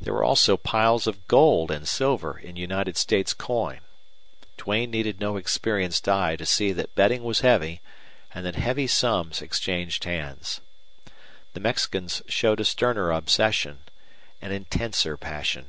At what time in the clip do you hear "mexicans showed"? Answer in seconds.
11.60-12.60